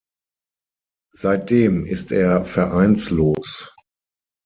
[1.13, 3.71] Seitdem ist er vereinslos.